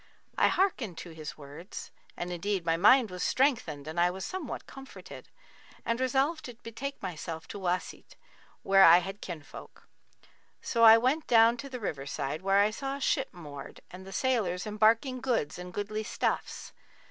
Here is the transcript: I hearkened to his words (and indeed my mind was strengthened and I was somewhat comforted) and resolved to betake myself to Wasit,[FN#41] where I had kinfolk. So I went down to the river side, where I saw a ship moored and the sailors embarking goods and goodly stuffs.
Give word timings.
I 0.35 0.47
hearkened 0.47 0.97
to 0.97 1.11
his 1.11 1.37
words 1.37 1.91
(and 2.17 2.31
indeed 2.31 2.65
my 2.65 2.75
mind 2.75 3.11
was 3.11 3.21
strengthened 3.23 3.87
and 3.87 3.99
I 3.99 4.09
was 4.09 4.25
somewhat 4.25 4.65
comforted) 4.65 5.29
and 5.85 5.99
resolved 5.99 6.43
to 6.45 6.55
betake 6.63 6.99
myself 7.03 7.47
to 7.49 7.59
Wasit,[FN#41] 7.59 8.15
where 8.63 8.83
I 8.83 8.97
had 8.97 9.21
kinfolk. 9.21 9.87
So 10.59 10.83
I 10.83 10.97
went 10.97 11.27
down 11.27 11.55
to 11.57 11.69
the 11.69 11.79
river 11.79 12.07
side, 12.07 12.41
where 12.41 12.57
I 12.61 12.71
saw 12.71 12.95
a 12.95 12.99
ship 12.99 13.29
moored 13.31 13.81
and 13.91 14.03
the 14.03 14.11
sailors 14.11 14.65
embarking 14.65 15.19
goods 15.21 15.59
and 15.59 15.71
goodly 15.71 16.01
stuffs. 16.01 16.73